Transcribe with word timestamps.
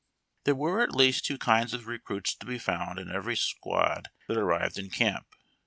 There 0.45 0.55
were 0.55 0.81
at 0.81 0.95
least 0.95 1.25
two 1.25 1.37
kinds 1.37 1.75
of 1.75 1.85
recruits 1.85 2.33
to 2.37 2.45
be 2.47 2.57
found 2.57 2.97
in 2.97 3.11
every 3.11 3.37
squad 3.37 4.07
that 4.27 4.35
arrived 4.35 4.79
in 4.79 4.89
camp. 4.89 5.27